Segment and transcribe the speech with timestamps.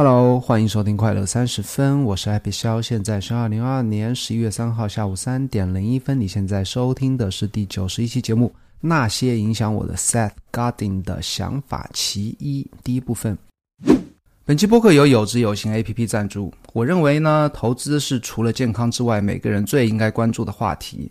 [0.00, 6.20] Hello，欢迎收听快乐三十分，我是 Happy 肖，现在是二零二二年十一月三号下午三点零一分。
[6.20, 8.46] 你现在收听的是第九十一期节目
[8.80, 13.36] 《那些影响我的 Seth Godin 的想法其一》第一部分。
[14.44, 16.54] 本期播客由有知有行 APP 赞助。
[16.72, 21.10] 我认为呢，投资是除了健康之外，每个人最应该关注的话题。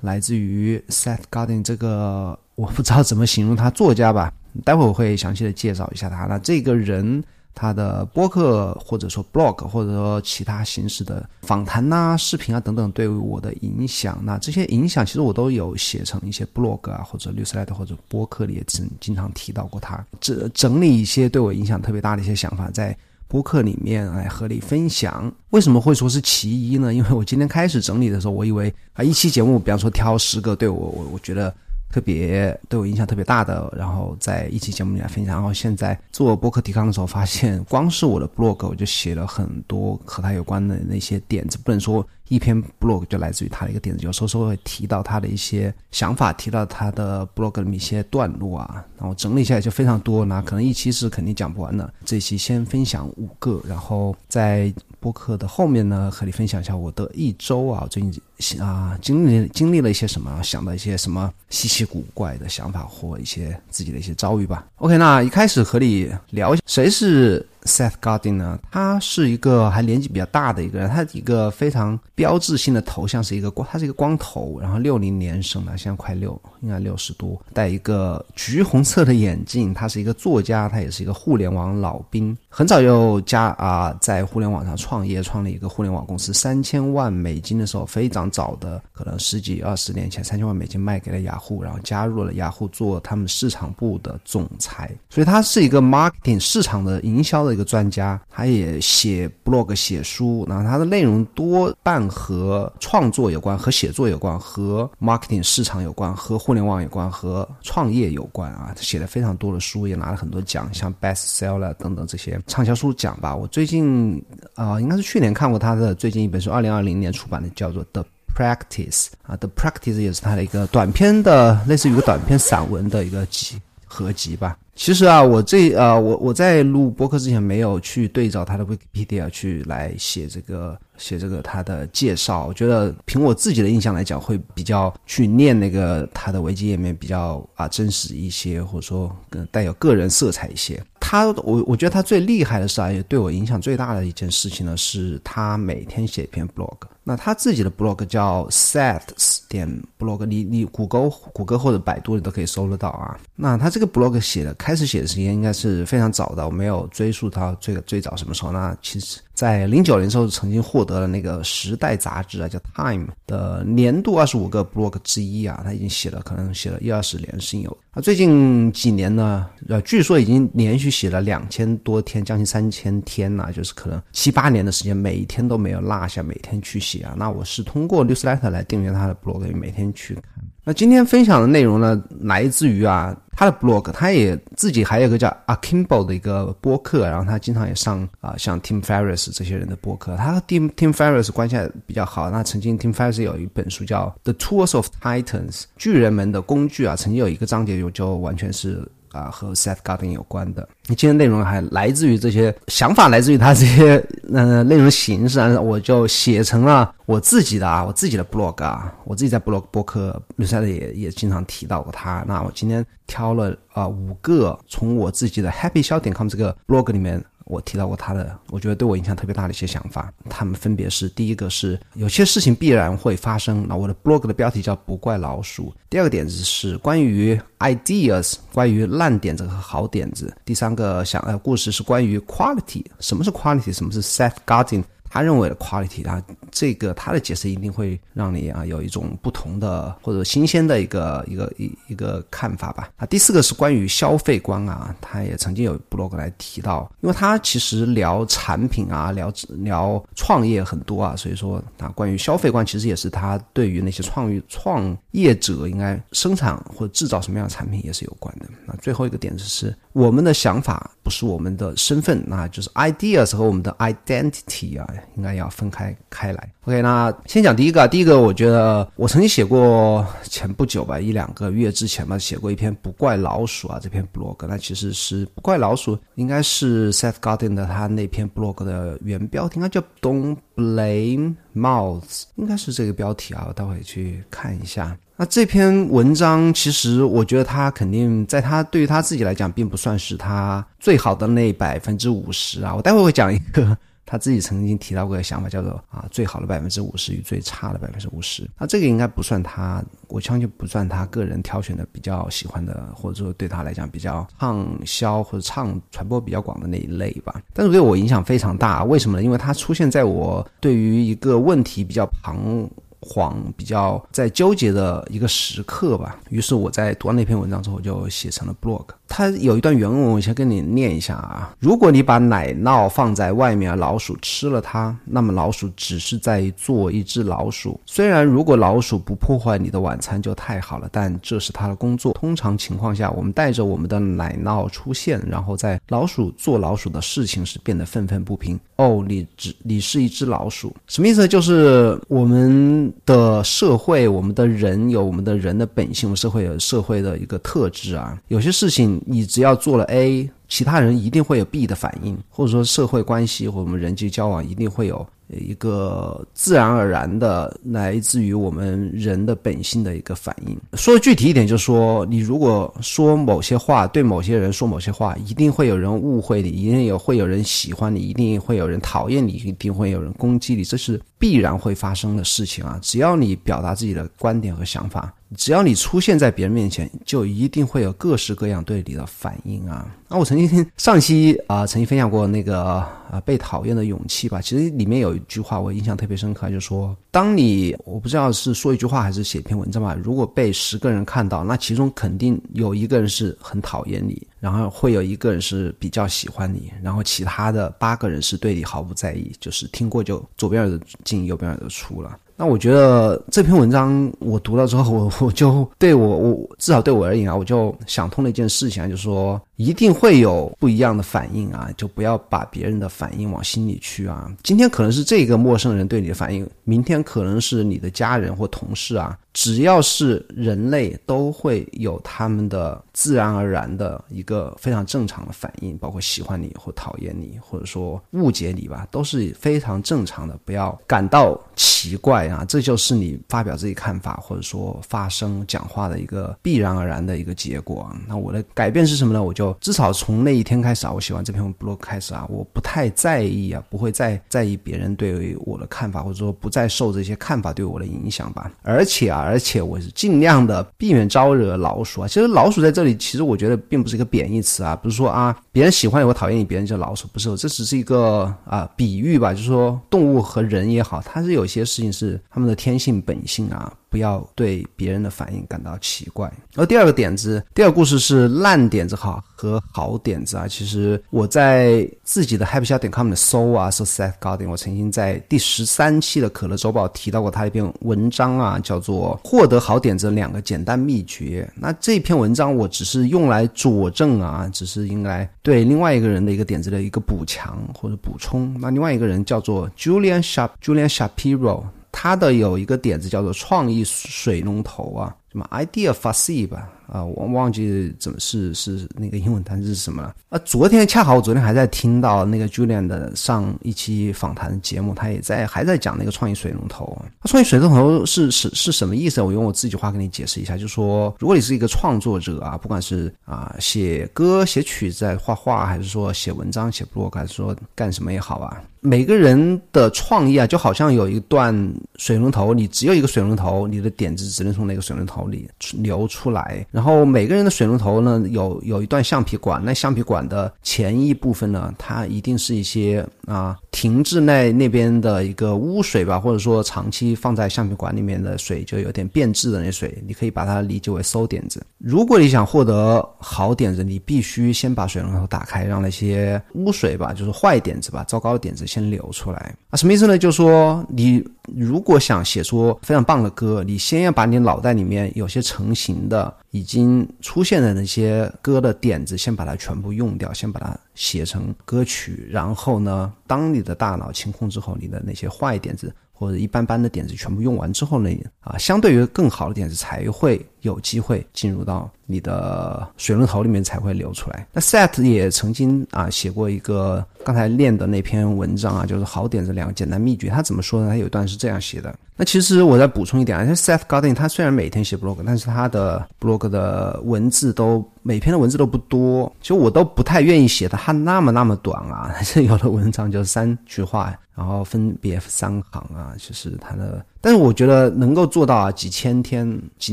[0.00, 4.32] 来自于 Seth Godin 这个 我不知道怎么形容他作家吧，
[4.64, 6.24] 待会我会详细的介绍一下他。
[6.26, 7.22] 那这个人
[7.54, 22.96] 他的播客或者说 blog 或者说其他形式的访谈呐、视频啊等等对我的影响，那这些影响其实我都有写成一些 blog 啊或者 newsletter 或者播客里也经经常提到过他，整整理一些对我影响特别大的一些想法在。
[23.28, 26.94] 播客里面来和你分享，为什么会说是其一呢？
[26.94, 31.54] 因为我今天开始整理的时候，我以为啊一期节目，比方说挑十个对我我我觉得
[31.96, 35.36] 特别对我影响特别大的，然后在一期节目里面分享。
[35.36, 42.06] 然后现在做播客提纲的时候，发现光是我的 blog 我就写了很多和他有关的那些点子，不能说。
[42.28, 51.88] 一篇 blog 就来自于他的一个点子，有时候是会提到他的一些想法，提到他的 blog 里面一些段落啊，然后整理下来就非常多，那可能一期是肯定讲不完的。
[52.04, 54.74] 这期先分享五个，然后在
[55.06, 64.66] 播客的后面呢，和你分享一下我的一周啊，最近啊经历经历了一些什么，想到一些什么稀奇古怪的想法或一些自己的一些遭遇吧。
[64.78, 79.74] OK，那一开始和你聊一下，谁是？Seth Godin 呢，他是一个还年纪比较大的一个人，他一个非常标志性的头像是一个光，他是一个光头，然后六零年生的，现在快六，应该六十多，戴一个橘红色的眼镜。
[79.74, 97.55] 他是一个作家，他也是一个互联网老兵，很早就加啊，在互联网上创业，创立一个互联网公司，三千万美金的时候非常早的，可能十几二十年前，三千万美金卖给了雅虎，然后加入了雅虎做他们市场部的总裁，所以他是一个 marketing 市场的营销的。
[97.56, 108.74] 一个专家，他也写 blog 写书，然后他的内容多半和创作有关，和写作有关，和 marketing 市场有关，和互联网有关，和创业有关啊。
[108.76, 113.34] 他写了非常多的书，也拿了很多奖，像 best seller 等等这些畅销书奖吧。
[113.34, 114.22] 我最近
[114.54, 124.58] 啊，应该是去年看过他的最近一本书，二零二零年出版的，叫做 The Practice 啊，The Practice 也是他的一个短篇的，类似于一个短篇散文的一个集合集吧。
[124.74, 132.44] 其实啊，我这呃，我我在录播客之前没有去对照他的 Wikipedia 去来写这个写这个他的介绍。
[132.46, 140.78] 我觉得凭我自己的印象来讲，会比较去念那个他的维基页面比较啊真实一些，或者说更带有个人色彩一些。
[141.00, 146.76] 他我我觉得他最厉害的是啊，也对我影响最大的一件事情呢，是他每天写一篇 blog。
[147.08, 153.16] 那他自己的 blog 叫 sets 点 blog，你你谷歌谷歌或者百度你都可以搜得到啊。
[153.36, 154.56] 那他这个 blog 写的。
[154.66, 158.50] 开始写的时间应该是非常早的，我没有追溯到最最早什么时候。
[158.50, 165.60] 那其实，在零九年时候曾经获得了那个《时代》杂志啊，叫《Time》的年度二十五个 blog 之一啊。
[165.62, 167.78] 他已经写了，可能写了一二十年是有。
[167.94, 177.14] 那最近几年呢，呃，据说已经连续写了两千多天，将近三千天呐，就是可能七八年的时间，每一天都没有落下，每天去写啊。
[177.16, 180.22] 那我是通过 newsletter 来订阅他的 blog，每天去看。
[180.64, 183.16] 那今天分享的内容呢，来自于啊。
[183.38, 190.16] 他的 blog，他也自己还有个叫 Akimbo 的一个播客，然后他经常也上啊，像 Tim Ferriss 这些人的播客。
[190.16, 192.30] 他和 Tim Tim Ferriss 关系还比较好。
[192.30, 198.82] 那曾经 Tim Ferriss 有一本书叫《The Tools of Titans》，巨人们的工具啊，曾经有一个章节就就完全是。
[199.16, 212.24] 啊，和 Seth Godin 有关的，你今天内容还来自于这些想法，来自于他这些呃内容形式啊，我就写成了我自己的啊，我自己的 blog 啊，我自己在 blog 博客比赛也也经常提到过他。
[212.28, 220.12] 那我今天挑了啊五个，从我自己的 Happy 笑点 com 这个 blog 里面我提到过他的，我觉得对我影响特别大的一些想法。
[220.28, 225.72] 他们分别是：第一个是有些事情必然会发生，那我的 blog 的标题叫“不怪老鼠”。
[225.88, 230.36] 第二个点子是关于 ideas，关于烂点子和好点子。
[230.44, 234.82] 第三个想呃故事是关于 quality，什么是 quality，什么是 Seth Godin。
[235.16, 242.90] 他认为的 quality 啊，这个他的解释一定会让你啊有一种不同的或者新鲜的一个一个一一个看法吧。
[242.98, 249.32] 啊，第四个是关于消费观啊，他也曾经有 blog 来提到，因为他其实聊产品啊，聊
[249.64, 258.44] 聊创业很多啊，所以说啊，关于消费观其实也是他对于那些创业创业者应该生产或者制造什么样的产品也是有关的。
[258.66, 264.86] 那最后一个点子是，我们的想法不是我们的身份，那就是 ideas 和我们的 identity 啊。
[265.16, 266.48] 应该要分开开来。
[266.64, 267.86] OK，那先讲第一个。
[267.88, 274.36] 第一个，我觉得我曾经写过，前不久吧，一两个月之前吧，写过一篇“不怪老鼠”啊这篇 blog。
[274.48, 283.44] 那其实是“不怪老鼠”，应该是 Seth Godin 的他那篇 blog 的原标题，应该叫 “Don't Blame Mouths”，应该是这个标题啊。
[283.48, 284.96] 我待会去看一下。
[285.16, 292.74] 那这篇文章，其实我觉得他肯定在他对于他自己来讲，并不算是他最好的那百分之五十啊。
[292.74, 293.76] 我待会会讲一个。
[294.06, 298.48] 他自己曾经提到过的想法叫做啊，最好的百分之五十与最差的百分之五十。
[298.58, 307.42] 那这个应该不算他，我相信不算他个人挑选的比较喜欢的，或者说对他来讲比较畅销或者畅传播比较广的那一类吧。
[307.52, 309.22] 但是对我影响非常大，为什么呢？
[309.24, 312.68] 因为它出现在我对于一个问题比较旁。
[313.08, 318.86] 慌比较在纠结的一个时刻吧，于是我在读完那篇文章之后，就写成了 blog。
[319.08, 321.54] 它有一段原文，我先跟你念一下啊。
[321.58, 327.80] 如果你把奶酪放在外面，老鼠吃了它，那么老鼠只是在做一只老鼠。
[327.86, 332.12] 虽然如果老鼠不破坏你的晚餐就太好了，但这是它的工作。
[332.12, 338.58] 通常情况下，我们带着我们的奶酪出现，然后在老鼠做老鼠的事情时变得愤愤不平。
[338.76, 341.26] 哦，你只你是一只老鼠，什么意思？
[341.28, 342.92] 就是我们。
[343.04, 348.18] 的社会，我们的人有我们的人的本性，我们社会有社会的一个特质啊。
[348.28, 355.06] 有些事情你只要做了 A，其他人一定会有 B 的反应，或者说社会关系或我们人际交往一定会有。
[355.28, 360.56] 一个自然而然的来自于我们人的本性的一个反应。
[360.74, 372.78] 说具体一点，就是说，你如果说某些话，对某些人说某些话，一定会有人误会你，一定有会有人喜欢你，一定会有人讨厌你，一定会有人攻击你，这是必然会发生的事情啊！
[372.80, 375.12] 只要你表达自己的观点和想法。
[375.34, 379.92] 只要你出现在别人面前，就一定会有各式各样对你的反应啊！
[380.08, 384.40] 那我曾经上期啊，曾经分享过那个啊被讨厌的勇气吧。
[384.40, 402.16] 其实里面有一句话我印象特别深刻，就是说，当你我不知道是说一句话还是写一篇文章吧，如果被十个人看到，那其中肯定有一个人是很讨厌你，然后会有一个人是比较喜欢你，然后其他的八个人是对你毫不在意，就是听过就左边耳朵进右边耳朵出了。
[402.36, 414.30] 那我觉得这篇文章我读了之后，我我就对我我至少对我而言啊，我就想通了一件事情，就是说一定会有不一样的反应啊，就不要把别人的反应往心里去啊。
[414.42, 419.18] 今天可能是这个陌生人对你的反应，明天可能是你的家人或同事啊。
[419.32, 432.46] 只要是人类，都会有他们的自然而然的一个非常正常的反应，包括喜欢你或讨厌你，或者说误解你吧，都是非常正常的，不要感到奇怪啊！
[432.48, 437.94] 这就是你发表自己看法或者说发声讲话的一个必然而然的一个结果。
[438.08, 439.22] 那我的改变是什么呢？
[439.22, 448.50] 我就至少从那一天开始啊，我写完这篇 blog 开始啊，我不太在意啊，不会再在意别人对我的看法，或者说不再受这些看法对我的影响吧。
[448.62, 449.26] 而且啊。
[449.26, 452.06] 而且我是尽量的避免招惹老鼠啊。
[452.06, 463.72] 其实老鼠在这里，其实我觉得并不是一个贬义词啊，不是说啊别人喜欢你或讨厌你，别人叫老鼠，不是，这只是一个啊比喻吧，就是说动物和人也好，它是有些事情是他们的天性本性啊。
[463.96, 466.30] 不要对别人的反应感到奇怪。
[466.54, 470.46] 而第二个点子，第二个故事是烂点子好和好点子啊。
[470.46, 481.50] 其实我在自己的 happy show 点 com 的搜啊，搜 Seth Godin，我曾经在第十三期的可乐周报提到过他一篇文章啊，叫做《获得好点子两个简单秘诀》。
[481.58, 488.54] 那这篇文章我只是用来佐证啊，只是应该对另外一个人的一个点子的一个补强或者补充。
[488.60, 491.64] 那另外一个人叫做 Julian Sharp，Julian Shapiro。
[491.98, 495.16] 它的有一个点子叫做创意水龙头啊。
[495.36, 500.14] 什么 idea f a c i 吧，啊，我忘记怎么是是那个英文单词是什么了。
[500.30, 506.96] 啊，昨天恰好我昨天还在听到那个 Julian 的上一期访谈节目，他也在还在讲那个创意水龙头。
[507.24, 509.20] 创意水龙头是是是什么意思？
[509.20, 518.62] 我用我自己话跟你解释一下，就是说，如果你是一个创作者啊，不管是啊写歌、写曲子、画画，还是说写文章、写 blog，还是说干什么也好啊。
[518.80, 526.66] 每个人的创意啊，就好像有一段水龙头，你只有一个水龙头，你的点子只能从那个水龙头里流出来。
[526.70, 541.64] 然后每个人的水龙头呢，有有一段橡皮管，那橡皮管的前一部分呢，它一定是一些啊停滞在那边的一个污水吧，或者说长期放在橡皮管里面的水就有点变质的那水，你可以把它理解为馊点子。
[541.78, 548.66] 如果你想获得好点子，你必须先把水龙头打开，让那些污水吧，就是坏点子吧，糟糕的点子。
[548.66, 549.76] 先流出来啊？
[549.76, 550.18] 什么意思呢？
[550.18, 562.28] 就是说，你如果想写出非常棒的歌，你先要把你脑袋里面有些成型的、已经出现的那些歌的点子，先把它全部用掉，先把它写成歌曲。
[562.30, 568.10] 然后呢，当你的大脑清空之后，你的那些坏点子或者一般般的点子全部用完之后呢，
[568.40, 571.90] 啊，相对于更好的点子才会有机会进入到。
[572.08, 574.46] 你的水龙头里面才会流出来。
[574.52, 580.28] 那 Set 也曾经啊写过一个刚才练的那篇文章啊，就是好点子两个简单秘诀。
[580.28, 580.88] 他怎么说呢？
[580.88, 581.92] 他有一段是这样写的。
[582.16, 589.34] 那其实我再补充一点啊，Seth Godin 他虽然每天写 blog，但是他的 blog 的文字都每篇的文字都不多。
[589.40, 597.04] 其实我都不太愿意写的他那么那么短啊，是 有的文章就三句话，然后分别三行啊，就是他的。
[597.26, 599.92] 但是我觉得能够做到啊几千天、几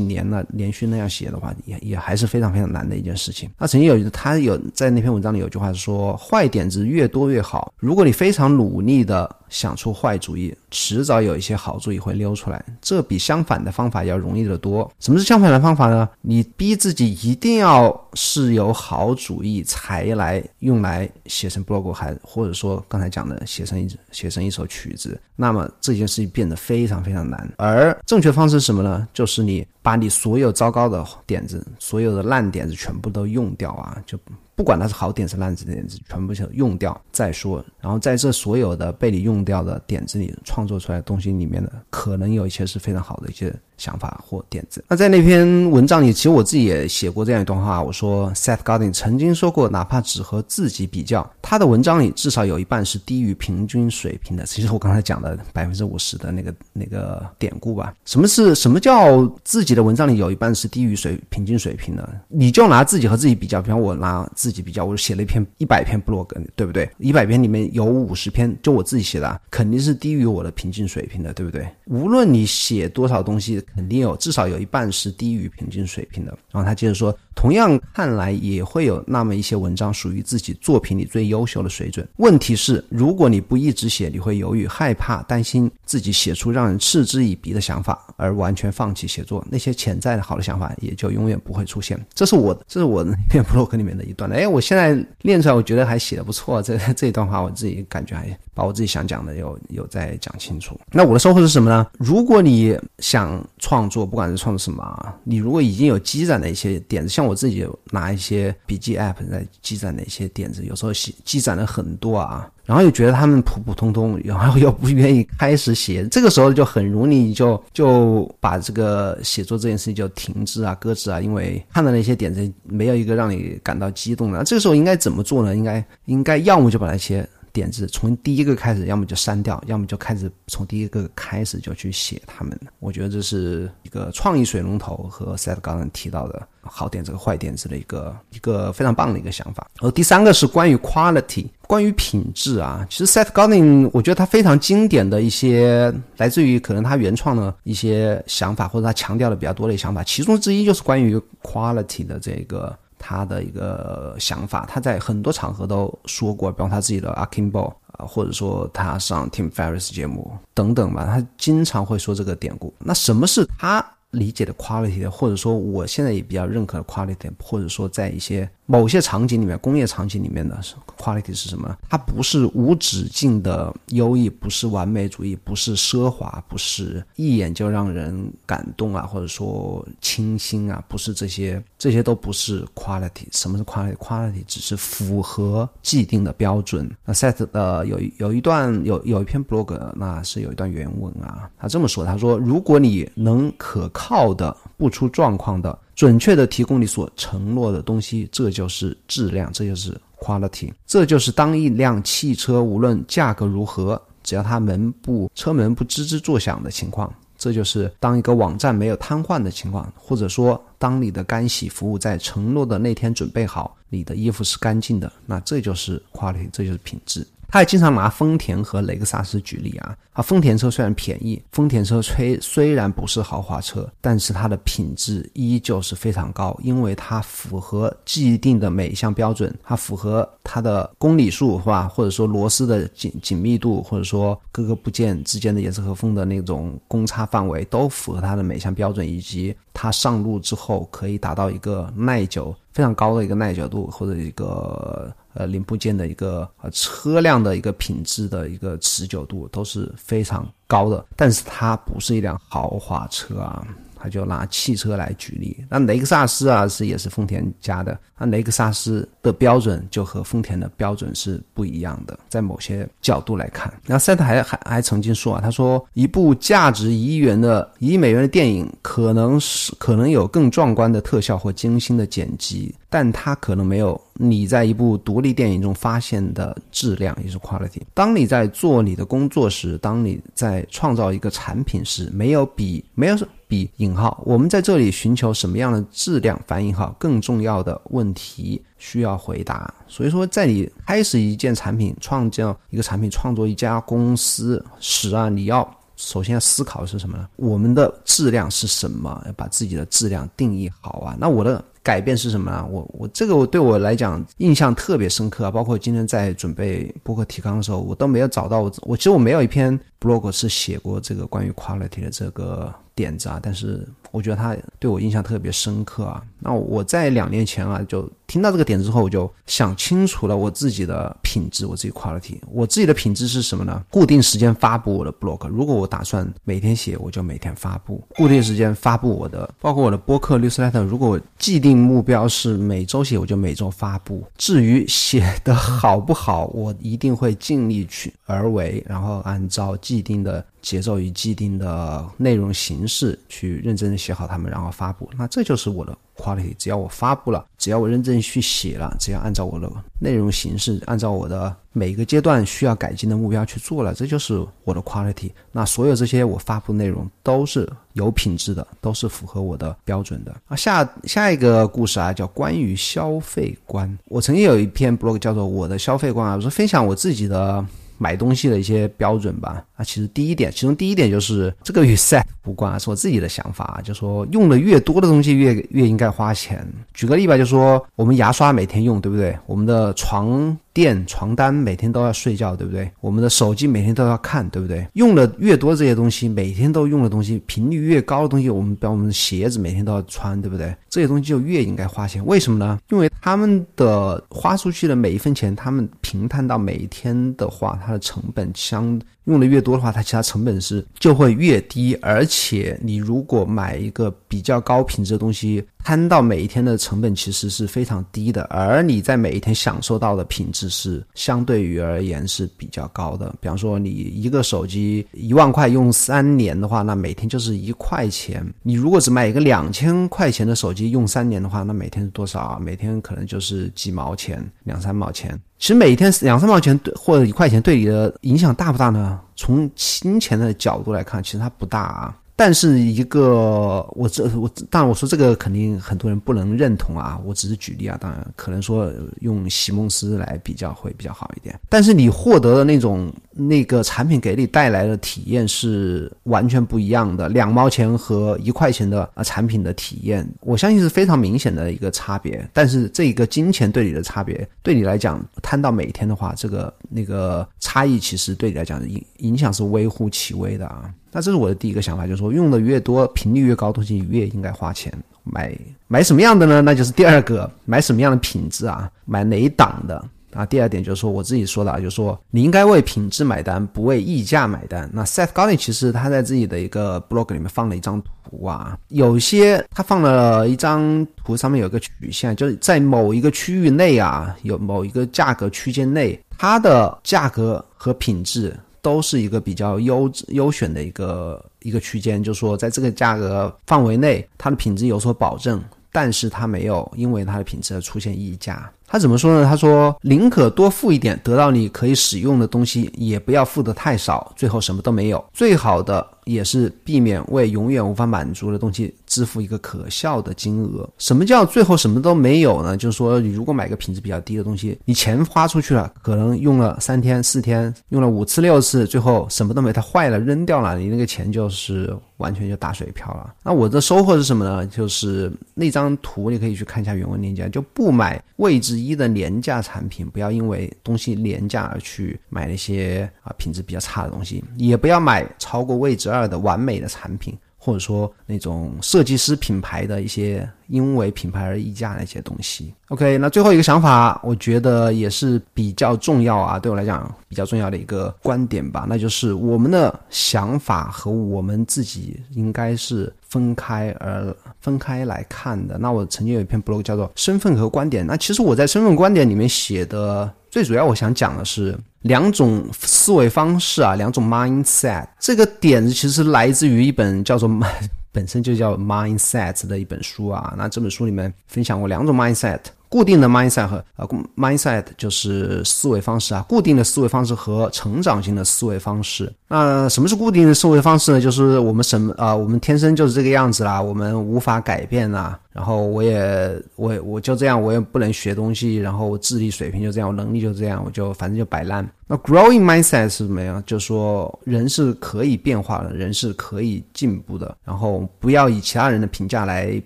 [0.00, 3.50] 年了连续那样写的话，也也还是非常非常难的一件事情。
[3.58, 7.74] 他曾经有他有在那篇文章里有句话是说：坏点子越多越好。
[7.80, 12.62] 如果你非常努力的想出坏主意，迟早有一些好主意会溜出来。
[12.82, 14.90] 这比相反的方法要容易得多。
[15.00, 16.08] 什么是相反的方法呢？
[16.20, 27.24] 你逼自己一定要是有好主意才来用来写成 blog，还或者说刚才讲的写成一写成一首曲子，那么这件事情变得非常非常。
[27.24, 29.08] 难，而正确方式是什么呢？
[29.14, 33.96] 就是你把你所有糟糕的点子、所有的烂点子全部都用掉啊！
[34.04, 34.18] 就
[34.56, 37.64] 不管它是好点子、烂子点子，全部就用掉再说。
[37.80, 43.54] 然后在这所有的被你用掉的点子里，创作出来的东西里面的，可能有一些是非常好的一些。
[43.76, 44.84] 想法或点子。
[44.88, 47.82] 那在那篇文章里，其实我自己也写过这样一段话。
[47.82, 54.44] 我说，Seth Godin 曾经说过，哪怕只和自己比较，他的文章里至少有一半是低于平均水平的。
[54.44, 57.92] 其实我刚才讲的百分之五十的那个那个典故吧。
[58.04, 62.08] 什么是什么叫自己的文章里有一半是低于水平均水平的？
[62.28, 66.88] 你就拿自己和自己比较，比方我拿自己比较，我写了一篇一百篇 blog，对不对？
[66.98, 71.66] 一百篇里面有五十篇就我自己写的，肯定是低于我的平均水平的，对不对？
[71.86, 73.63] 无论你写多少东西。
[73.74, 76.36] 肯定有，至少有一半是低于平均水平的。
[76.50, 82.06] 然后他接着说，同样看来也会有那么一些文章属于自己作品里最优秀的水准。
[82.16, 89.44] 问题是，如果你不一直写，你会犹豫、害怕、担心自己写出让人嗤之以鼻的想法，而完全放弃写作。
[89.50, 91.98] 那些潜在的好的想法也就永远不会出现。
[92.14, 94.30] 这是我，这是我那篇 blog 里面的一段。
[94.30, 96.62] 哎，我现在练出来，我觉得还写的不错。
[96.62, 100.78] 这这一段话，我自己感觉还把我自己想讲的 有有在讲清楚。
[100.92, 101.86] 那我的收获是什么呢？
[101.98, 103.44] 如果你想。
[103.64, 125.56] 创作不管是创作什么，你如果已经有积攒的一些点子，像我自己拿一些笔记 app 在积攒的一些点子，有时候写积攒了很多啊，然后又觉得他们普普通通，然后又不愿意开始写，这个时候就很容易就就把这个写作这件事情就停滞啊、搁置啊，因为看到那些点子没有一个让你感到激动的，这个时候应该怎么做呢？
[125.56, 127.26] 应该应该要么就把那些。
[127.54, 132.58] 点子从第一个开始，要么就删掉，要么就开始从第一个开始就去写他们。
[132.80, 139.68] 我觉得这是一个创意水龙头和 Set 刚刚提到的好点子和坏点子的一个一个非常棒的一个想法。
[139.80, 142.84] 而第三个是关于 quality，关于品质啊。
[142.90, 152.76] 其实 Set Godin 我觉得他非常经典的一些来自于可能他原创的一些想法，或者他强调的比较多的想法，其中之一就是关于 quality 的这个。
[152.98, 162.72] 他的一个想法，他在很多场合都说过，比方他自己的 Akimbo 啊，或者说他上 Tim Ferriss 节目等等吧，他经常会说这个典故。
[162.78, 170.58] 那什么是他理解的 quality，或者说我现在也比较认可的 quality，或者说在一些某些场景里面，工业场景里面的
[170.96, 171.76] quality 是什么？
[171.88, 183.26] 它不是无止境的优异，不是完美主义，不是奢华，不是一眼就让人感动啊，或者说清新啊，不是这些，这些都不是 quality。
[183.32, 186.90] 什么是 quality？quality 只是符合既定的标准。
[187.04, 195.78] 那 set 的有有一段有有一篇 blog，那是有一段原文啊，他这么说，他说如果你能可靠的不出状况的。
[195.94, 217.26] 准确的提供你所承诺的东西，这就是质量，这就是 quality，这就是当一辆汽车无论价格如何，只要它门不车门不吱吱作响的情况，这就是当一个网站没有瘫痪的情况，或者说当你的干洗服务在承诺的那天准备好，你的衣服是干净的，那这就是 quality，这就是品质。
[217.54, 245.14] 他也经常拿丰田和雷克萨斯举例啊，啊，丰田车虽然便宜，丰田车虽虽然不是豪华车，但是它的品质依旧是非常高，因为它符合既定的每一项标准，它符合它的公里数是吧，或者说螺丝的紧紧密度，或者说各个部件之间的严丝合缝的那种公差范围，都符合它的每项标准，以及它上路之后可以达到一个耐久非常高的一个耐久度或者一个。
[245.34, 253.66] 呃，零部件的一个呃车辆的一个品质的一个持久度都是非常高的，但是它不是一辆豪华车啊。
[253.96, 263.72] 他就拿汽车来举例，那雷克萨斯啊是也是丰田家的，那雷克萨斯的标准就和丰田的标准是不一样的，在某些角度来看。
[263.86, 277.80] 那赛特还还还曾经说啊，他说一部价值一亿元的一亿美元的电影，可能是可能有更壮观的特效或精心的剪辑，但它可能没有你在一部独立电影中发现的质量，也是 quality。
[277.92, 283.16] 当你在做你的工作时，当你在创造一个产品时，没有比没有。
[283.46, 286.40] 比引号，我们在这里寻求什么样的质量？
[286.46, 289.72] 反引号，更重要的问题需要回答。
[289.86, 295.62] 所以说，在你开始一件产品、创造一个产品、创作一家公司时啊，你要
[295.96, 297.28] 首先要思考的是什么呢？
[297.36, 299.22] 我们的质量是什么？
[299.26, 301.16] 要把自己的质量定义好啊。
[301.18, 302.66] 那我的改变是什么呢？
[302.70, 305.50] 我我这个我对我来讲印象特别深刻啊。
[305.50, 312.74] 包括今天在准备博客提纲的时候，我都没有找到我我其实我没有一篇 blog 是写过这个关于 quality 的这个。
[312.96, 316.22] 点子啊，但是我觉得他对我印象特别深刻啊。
[316.38, 322.38] 那我在两年前啊，就听到这个点之后，我就想清楚了我自己的品质，我自己 quality。
[322.48, 323.82] 我自己的品质是什么呢？
[323.90, 325.48] 固定时间发布我的 blog。
[325.48, 328.00] 如果我打算每天写，我就每天发布。
[328.10, 330.84] 固定时间发布我的，包括我的播客 newsletter。
[330.84, 334.22] 如果既定目标是每周写，我就每周发布。
[334.36, 340.44] 至于写的好不好，我一定会尽力去而为，然后按照既定的。
[340.64, 345.08] 节奏与既定的内容形式去认真的写好它们，然后发布。
[345.16, 346.54] 那这就是我的 quality。
[346.58, 355.30] 只要我发布了，只要我认真去写了，只要按照我的内容形式，按照我的每一个阶段需要改进的目标去做了，这就是我的 quality。
[355.50, 360.34] 那所有这些我发布内容都是有品质的，都是符合我的标准的。
[360.48, 363.98] 啊，下下一个故事啊，叫关于消费观。
[364.06, 367.64] 我曾经有一篇 blog 叫做《我的消费观》啊，我说分享我自己的。
[367.98, 376.66] 买东西的一些标准吧，啊，其实第一点，其中第一点就是这个与 set 无关，是我自己的想法，就说用的越多的东西越越应该花钱。
[376.92, 379.36] 举个例吧，就说我们牙刷每天用，对不对？
[379.46, 380.56] 我们的床。
[380.74, 382.90] 垫、床单每天都要睡觉，对不对？
[383.00, 384.86] 我们的手机每天都要看，对不对？
[384.94, 390.74] 用的越多这些东西，每天都用的东西，频率越高的东西，我们比如我们的鞋子每天都要穿，对不对？
[390.90, 392.24] 这些东西就越应该花钱。
[392.26, 392.78] 为什么呢？
[392.90, 399.00] 因为他们的花出去的每一分钱，他们平摊到每一天的话，它的成本相。
[399.24, 413.32] 用的越多的话，它其他成本是就会越低，而且你如果买一个比较高品质的东西，摊到每一天的成本其实是非常低的，而你在每一天享受到的品质是相对于而言是比较高的。
[413.38, 418.42] 比方说，你一个手机一万块用三年的话，那每天就是一块钱。
[418.62, 422.58] 你如果只买一个两千块钱的手机用三年的话，那每天是多少啊？
[422.58, 425.38] 每天可能就是几毛钱，两三毛钱。
[425.58, 429.20] 其实每天两三毛钱对或者一块钱对你的影响大不大呢？
[429.36, 432.16] 从金钱的角度来看，其实它不大啊。
[432.36, 441.58] 但是一个，我这我当然我说这个肯定很多人不能认同啊，我只是举例啊，当然可能说用席梦思来比较会比较好一点。
[441.68, 452.44] 但是你获得的那种那个产品给你带来的体验是完全不一样的，两毛钱和一块钱的啊产品的体验，我相信是非常明显的一个差别。
[452.52, 460.92] 但是这一个金钱对你的差别，对你来讲摊到每天的话，这个那个差异其实对你来讲影影响是微乎其微的啊。
[461.14, 464.92] 那这是我的第一个想法，就是说用的越多、频率越高东西越应该花钱。
[465.22, 466.60] 买买什么样的呢？
[466.60, 468.90] 那就是第二个，买什么样的品质啊？
[469.04, 470.04] 买哪一档的？
[470.32, 474.90] 啊，第二点就是说我自己说的啊，就是说你应该为品质买单，不为溢价买单。
[474.92, 498.70] 那 Seth Godin 其实他在自己的一个 blog 里面放了一张图啊，有些他放了一张图，上面有个曲线，就是在某一个区域内啊，有某一个价格区间内，它的价格和品质都是一个比较优优选的一个一个区间，就是说在这个价格范围内，它的品质有所保证，但是它没有因为它的品质而出现溢价。
[498.86, 499.46] 他怎么说呢？
[499.48, 505.24] 他说：“宁可多付一点，得到你可以使用的东西，也不要付的太少，最后什么都没有。
[505.32, 510.88] 最好的也是避免为永远无法满足的东西支付一个可笑的金额。
[510.98, 512.76] 什么叫最后什么都没有呢？
[512.76, 523.34] 就是说，你如果买个品质比较低的东西，你钱花出去了，可能用了三天四天，用了五次六次，最后什么都没，它坏了扔掉了，你那个钱就是完全就打水漂了。
[523.42, 524.66] 那我的收获是什么呢？
[524.66, 537.36] 就是那张图，你可以去看一下原文链接，就不买位置。”一的廉价产品，不要因为东西廉价而去买那些啊品质比较差的东西，也不要买超过位置二的完美的产品。
[537.56, 542.74] 或者说那种设计师品牌的一些因为品牌而溢价的一些东西。
[542.88, 555.76] OK，那最后一个想法，我觉得也是比较重要啊，对我来讲比较重要的一个观点吧，那就是我们的想法和我们自己应该是分开而分开来看的。
[555.78, 560.30] 那我曾经有一篇 blog 叫做《身份和观点》，那其实我在身份观点里面写的。
[560.50, 565.04] 最主要，我想讲的是两种思维方式啊，两种 mindset。
[565.18, 567.50] 这个点子其实来自于一本叫做
[568.12, 570.54] 本身就叫 mindset 的一本书啊。
[570.56, 572.60] 那这本书里面分享过两种 mindset。
[572.94, 579.32] 固定的 mindset 和呃 mindset 就是思维方式啊，固定的思维方式和成长型的思维方式。
[579.48, 581.20] 那什么是固定的思维方式呢？
[581.20, 585.36] 就是我们什么啊，我们天生就是这个样子啦，我们无法改变呐。
[585.54, 591.88] 然后我也我我就这样，我也不能学东西，然后我智力水平就这样，我能力就这样，我就反正就摆烂。
[592.08, 593.62] 那 growing mindset 是什么呀？
[593.64, 597.56] 就说人是可以变化的，人是可以进步的。
[597.64, 599.80] 然后不要以其他人的评价来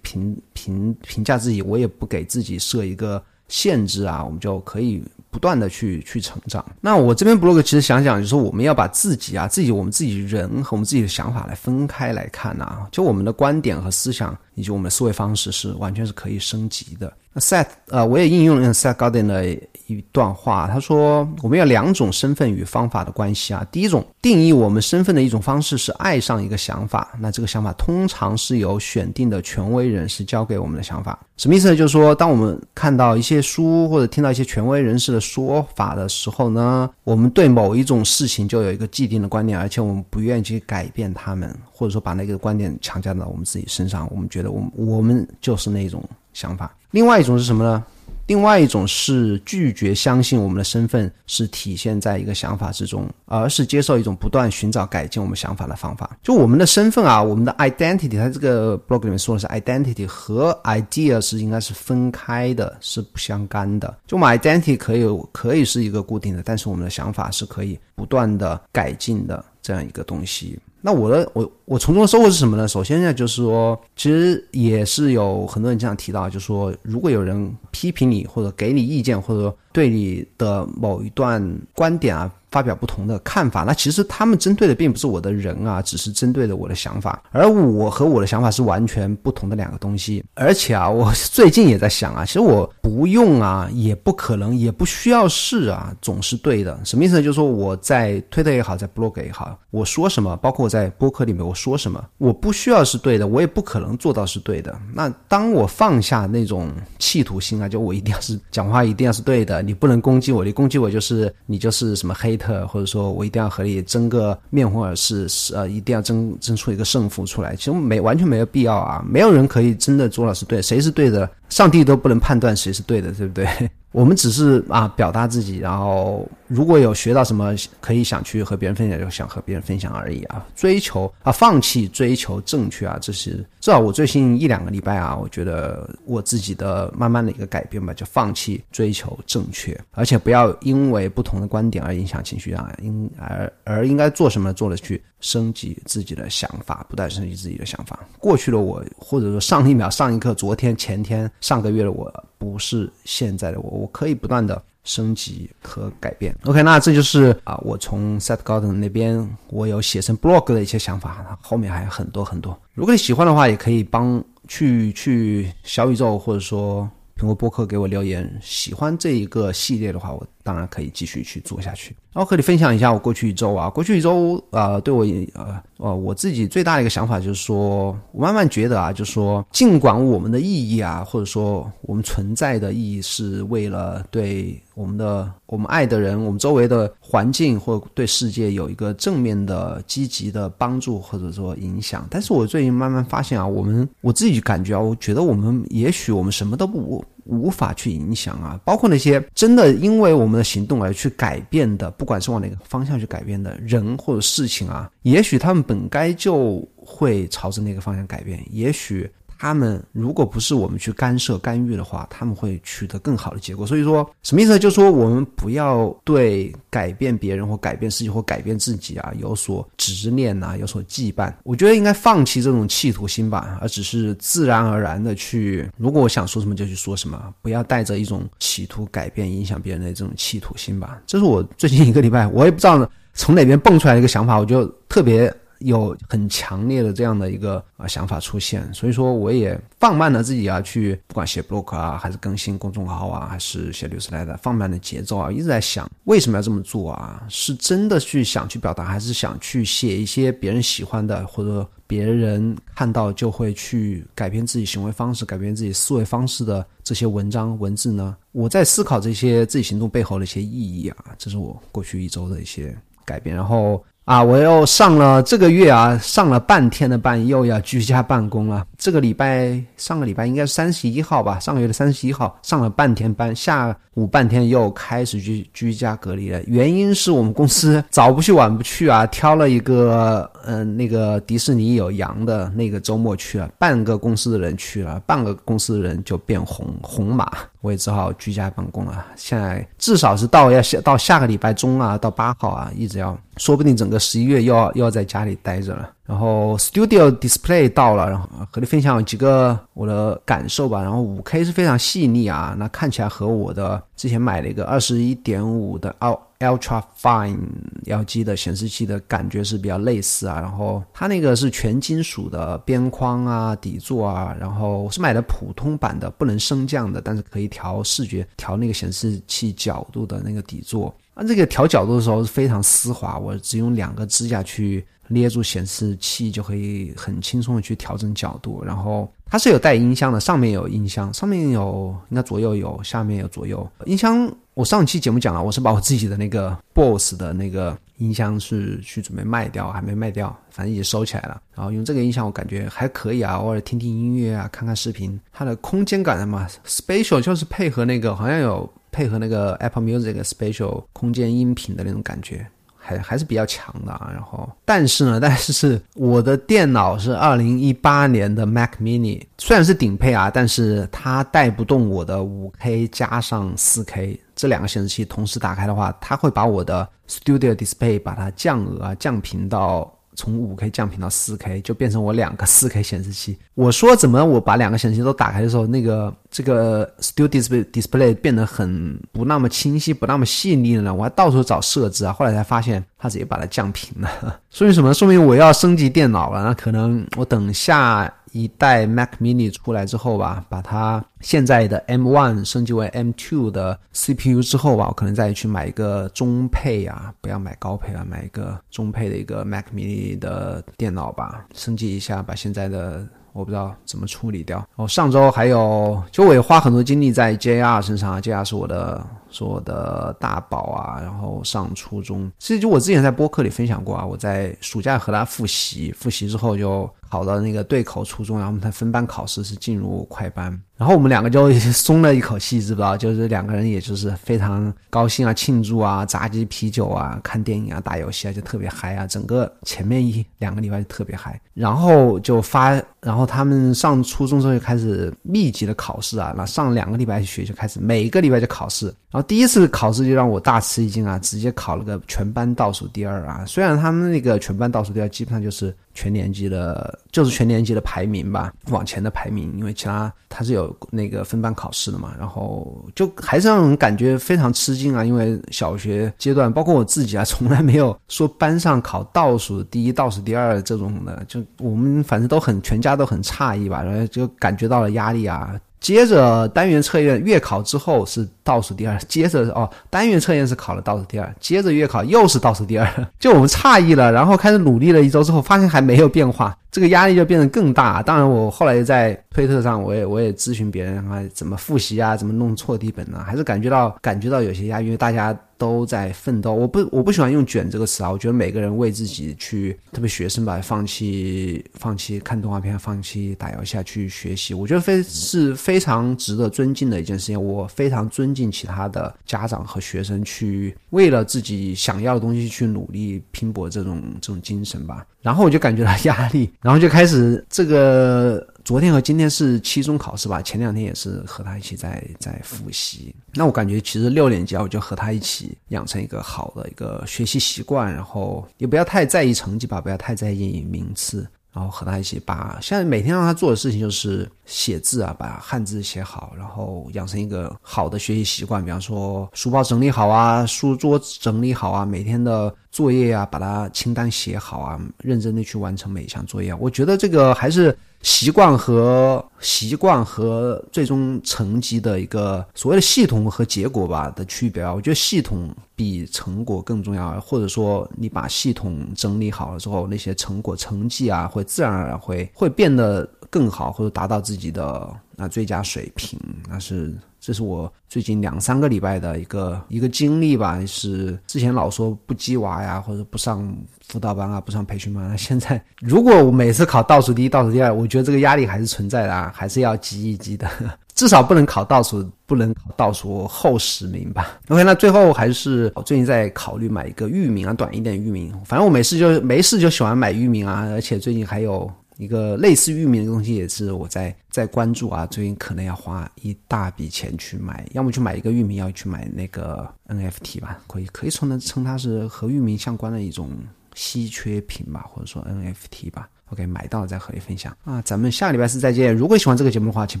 [0.02, 5.00] 评评评价自己，我也不给自己设一个限制啊，我们就可以。
[5.32, 6.62] 不断的去去成长。
[6.78, 12.86] 那我这边 blog 其实想讲，就是我们要把自己啊，自己我们自己人和我们自己的想法来分开来看啊。
[12.92, 17.12] 就我们的观点和思想以及我们的思维方式是完全是可以升级的。
[17.34, 19.46] 那 Set 呃，我也应用了 Set Godin 的
[19.86, 23.66] 一段话，他说我们有两种身份与方法的关系啊。
[23.72, 31.18] 第一种定义我们身份的一种方式是爱上一个想法，那这个想法通常是由选定的权威人士教给我们的想法。
[31.38, 31.76] 什么意思呢？
[31.76, 44.06] 就是说，当我们看到一些书或者听到一些权威人士的说法的时候呢，我们对某一种事情就有一个既定的观念，而且我们不愿意去改变他们，或者说把那个观点强加到我们自己身上。
[44.12, 46.02] 我们觉，我我们就是那种
[46.32, 46.74] 想法。
[46.90, 47.84] 另外一种是什么呢？
[48.28, 56.16] 另外一种是拒绝相信我们的身份是体现在一个想法之中，而是接受一种不断寻找改进我们想法的方法。
[56.22, 63.92] 就我们的身份啊，我们的 identity，它这个 blog 里面说的是 identity 和 idea 是应该是分开的，是不相干的。
[64.06, 70.58] 就我们 identity 可以可以是一个固定的，但是我们的想法是可以不断的改进的这样一个东西。
[70.84, 72.66] 那我的我我从中收获是什么呢？
[72.66, 81.42] 首先呢，就是说，其实也是有很多人经常提到，就是说，如果有人批评你或者给你意见，或者说对你的某一段
[81.74, 82.30] 观点啊。
[82.52, 90.22] 发表不同的看法，那其实他们针对的并不是我的人啊，只是针对的我的想法，而我和我的想法是完全不同的两个东西。
[90.34, 96.78] 而且啊，我最近也在想啊，其实我不用啊，也不可能，也不需要是啊，总是对的。
[96.84, 97.22] 什么意思呢？
[97.22, 104.78] 就是说我在推特也好，在 blog 也好，我说什么，包括我在播客里面我说什么，我不需要是对的，我也不可能做到是对的。
[104.92, 112.36] 那当我放下那种企图心啊，就我一定要是 讲话一定要是对的，你不能攻击我，你攻击我就是你就是什么黑。
[112.42, 123.46] 特或者说我一定要和你争个面红耳赤，呃，一定要争争出一个胜负出来，其实没完全没有必要啊，没有人可以真的做到是对，谁是对的，上帝都不能判断谁是对的，对不对？
[123.92, 130.44] 我们只是啊表达自己，然后如果有学到什么可以想去和别人分享，就想和别人分享而已啊。
[130.56, 145.02] 追求啊，放弃追求正确啊，这是至少我最近一两个礼拜啊，我觉得我自己的慢慢的一个改变吧，就放弃追求正确，而且不要因为不同的观点而影响情绪啊，应而而应该做什么做的去。
[145.22, 147.96] 升级自己的想法，不断升级自己的想法。
[148.18, 153.81] 过去的我，或者说上一秒、上一刻、昨天、前天、上个月的我，不是现在的我。
[153.82, 156.32] 我可以不断的升级和改变。
[156.44, 162.56] OK，那这就是啊，我从 Set Garden 那边我有写成 blog 的一些想法，后面还有很多很多。
[162.74, 171.94] 如果你喜欢的话，也可以帮去去小宇宙或者说苹果播客给我留言，喜欢这一个系列的话，我当然可以继续去做下去。
[172.12, 175.02] 然后和你分享一下我过去一周啊，过去一周啊，对我
[175.34, 201.90] 呃呃我自己最大的一个想法就是说，我慢慢觉得啊，就是说，尽管我们的意义啊，或者说我们存在的意义是为了对我们的我们爱的人、我们周围的环境或对世界有一个正面的、积极的帮助或者说影响，但是我最近慢慢发现啊，我们我自己感觉啊，我觉得我们也许我们什么都不无法去影响啊，包括那些真的因为我们的行动而去改变的。
[201.92, 209.10] 不管是往哪个方向去改变的人或者事情啊，也许他们本该就会朝着那个方向改变，也许。
[209.42, 213.66] 他们如果不是我们去干涉干预的话，他们会取得更好的结果。
[213.66, 214.56] 所以说，什么意思？
[214.56, 221.34] 就是说，我们不要对改变别人或改变自己或改变自己啊有所执念呐，有所羁绊。
[221.42, 231.02] 我觉得应该放弃这种企图心吧，而只是自然而然的去，如果我想说什么就去说什么，不要带着一种企图改变、影响别人的这种企图心吧。
[231.04, 235.34] 这是我最近一个礼拜，我也不知道从哪边蹦出来的一个想法，我就特别。
[235.64, 247.24] 有很强烈的这样的一个啊想法出现，所以说我也放慢了自己啊去不管写 blog 啊，还是更新公众号啊，还是写律师来的放慢的节奏啊，一直在想为什么要这么做啊？
[247.28, 258.16] 是真的去想去表达，还是想去写一些别人喜欢的，或者别人看到就会去改变自己行为方式、改变自己思维方式的这些文章文字呢？
[258.32, 263.82] 我在思考这些自己行动背后的一些意义啊，这是我过去一周的一些改变，然后。
[264.04, 268.66] 啊，我又上了这个月啊，上了半天的班，又要居家办公了。
[268.76, 276.42] 这个礼拜，上个礼拜应该是三十一号吧，上个月的三十一号上了半天班，下午半天又开始居居家隔离了。
[276.48, 287.30] 原因是我们公司早不去晚不去啊，挑了一个嗯，那个迪士尼有羊的那个周末去了，半个公司的人去了，半个公司的人就变红红码。
[287.60, 289.06] 我也只好居家办公了。
[289.14, 295.90] 现在至少是到要下到下个礼拜中啊，到八号啊，一直要，说不定整个十一月要要在家里待着了。
[296.12, 300.82] 然后 Studio Display 到了，然后和你分享几个我的感受吧。
[300.82, 305.96] 然后五 K 是非常细腻啊，那看起来和我的之前买了一个二十一点五的
[306.38, 307.38] Ultra Fine
[307.86, 310.38] LG 的显示器的感觉是比较类似啊。
[310.38, 314.36] 然后它那个是全金属的边框啊、底座啊。
[314.38, 320.94] 然后我是买的普通版的，不能升降的，但是可以调视觉、调那个显示器角度的那个底座。
[321.14, 324.84] 啊，这个调角度的时候是非常丝滑，我只用两个指甲去。
[325.08, 334.30] 捏住显示器就可以很轻松的去调整角度，然后它是有带音箱的，上面有音箱，上面有应该左右有，下面有左右音箱。
[334.54, 341.40] 我上期节目讲了，我是把我自己的那个 BOSS 的那个音箱是去准备卖掉，还没卖掉，反正已经收起来了。
[341.54, 345.18] 然后用这个音箱，我感觉还可以啊，偶尔听听音乐啊，看看视频。
[345.32, 352.46] 它的空间感嘛，Spatial 就是配合那个好像有配合那个 Apple Music Spatial 空间音频的那种感觉。
[352.82, 369.90] 还还是比较强的啊，然后但是呢， 但是是我的电脑是二零一八年的 Mac Mini，虽然是顶配啊，但是它带不动我的五 K 加上四 K 这两个显示器同时打开的话，它会把我的 Studio Display 把它降额降频到。
[370.14, 373.38] 从五 K 降频到四 K，就变成我两个四 K 显示器。
[373.54, 380.94] 我说怎么我把两个显示器都打开的时候，那个这个 Studio Display Display 变得很不那么清晰，不那么细腻了呢？
[380.94, 384.10] 我还到处找设置啊，后来才发现它直接把它降频了。
[384.50, 384.92] 说明什么？
[384.92, 386.44] 说明我要升级电脑了。
[386.44, 388.12] 那可能我等下。
[388.32, 404.66] 一代 Mac Mini 出来之后吧，把它现在的 M1 升级为 M2 的 CPU 之后吧，我可能再去买一个中配啊，不要买高配了，买一个中配的一个 Mac Mini 的电脑吧，升级一下，把现在的我不知道怎么处理掉。
[404.76, 409.06] 哦，上周还有，就我也花很多精力在 JR 身上啊，JR 是我的。
[409.32, 420.60] 说我的大宝啊，然后上初中，其实就我之前在播客里分享过啊，我在暑假和他复习，复习之后就考到那个对口初中，然后他分班考试是进入快班。
[420.76, 422.96] 然后我们两个就松了一口气，知不知道？
[422.96, 429.06] 就是两个人，也就是非常高兴啊，庆祝啊，炸鸡啤酒啊，看电影啊，打游戏啊，就特别嗨啊。
[429.06, 443.44] 整个前面一两个礼拜就特别嗨，然后就发，然后他们上初中之后就开始密集的考试啊，那上两个礼拜学就开始每个礼拜就考试，然后第一次考试就让我大吃一惊啊，直接考了个全班倒数第二啊！
[443.46, 455.04] 虽然他们那个全班倒数第二基本上就是全年级的，就是全年级的排名吧，往前的排名，因为其他他是有那个分班考试的嘛，然后就还是让人感觉非常吃惊啊！
[455.04, 465.54] 因为小学阶段，包括我自己啊，从来没有说班上考倒数第一、倒数第二这种的，就我们反正都很全家都很诧异吧，然后就感觉到了压力啊。
[465.82, 478.02] 接着单元测验月考之后是倒数第二，接着哦单元测验是考了倒数第二，接着月考又是倒数第二， 就我们诧异了，然后开始努力了一周之后，发现还没有变化，这个压力就变得更大。
[478.02, 483.22] 当然我后来在推特上，我也我也咨询别人啊，怎么复习啊，怎么弄错题本呢？
[483.24, 485.38] 还是感觉到感觉到有些压力，因为大家。
[485.58, 497.40] 都在奋斗，我不我不喜欢用“卷”这个词啊，我觉得每个人为自己去，特别学生吧，放弃放弃看动画片，放弃打游戏去学习，我觉得非是非常值得尊敬的一件事情。
[497.40, 505.06] 我非常尊敬其他的家长和学生去为了自己想要的东西去努力拼搏这种这种精神吧。
[505.22, 508.46] 然后我就感觉到压力，然后就开始这个。
[508.64, 513.12] 昨天和今天是期中考试吧，前两天也是和他一起在在复习。
[513.34, 521.26] 那我感觉其实六年级啊，我就和他一起养成一个好的一个学习习惯，然后也不要太在意成绩吧，不要太在意名次。
[521.52, 528.64] 然后和他一起把，现在每天让他做的事情就是写字啊，把汉字写好，然后养成一个好的学习习惯。
[528.64, 536.52] 比方说书包整理好啊，书桌整理好啊，每天的作业啊，把它清单写好啊，认真的去完成每一项作业。
[536.54, 537.76] 我觉得这个还是。
[538.04, 556.92] 习惯和习惯和最终成绩的一个所谓的系统和结果吧的区别啊，我觉得系统比成果更重要，或者说你把系统整理好了之后，那些成果成绩啊，会自然而然会会变得更好，或者达到自己的啊最佳水平，那是。
[557.24, 563.56] 这是我最近两三个礼拜的一个一个经历吧，是之前老说不鸡娃呀，或者不上
[563.86, 565.16] 辅导班啊，不上培训班。
[565.16, 570.50] 现在 如果我每次考倒数第一、倒数第二，我觉得这个压力还是存在的，啊，还是要积一积的，
[570.96, 574.40] 至少不能考倒数，不能考倒数后十名吧。
[574.48, 578.32] OK，那最后还是最近在考虑买一个域名啊，短一点域名。
[578.44, 581.70] 反正我没事就没事就喜欢买域名啊，而且最近还有。
[581.96, 593.30] 一个类似域名的东西也是我在在关注啊，最近可能要花一大笔钱去买，要么去买一个域名，要去买那个 NFT 吧，可以可以称的称它是和域名相关的一种
[593.74, 596.08] 稀缺品吧，或者说 NFT 吧。
[596.30, 598.96] OK，买到了再和你分享啊，咱们下礼拜四再见。
[598.96, 600.00] 如果喜欢这个节目的话，请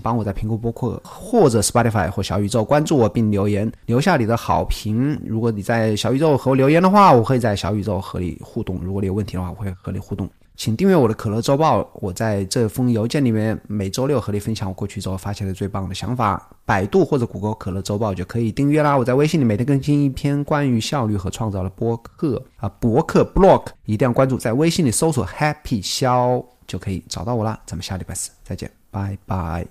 [0.00, 5.20] 帮我在苹果播客或者 Spotify 或小宇宙关注我并留言，留下你的好评。
[5.26, 8.80] 如果你在小宇宙和我留言的话，我会在小宇宙和你互动。
[8.82, 10.26] 如果你有问题的话，我会和你互动。
[10.62, 16.40] 请订阅我的可乐周报，我在这封邮件里面每周六和你分享我过去之后发现的最棒的想法。
[16.64, 18.96] 百度或者谷歌可乐周报就可以订阅啦。
[18.96, 27.60] 我在微信里每天更新一篇关于效率和创造的博客啊，博客 blog 一定要关注，在微信里搜索 Happy 肖就可以找到我啦。
[27.66, 29.66] 咱们下礼拜四再见，拜拜。